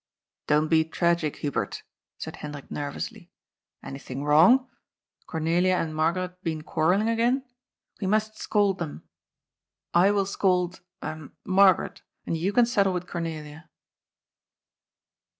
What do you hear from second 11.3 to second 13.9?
Margaret. And you can settle with Cornelia."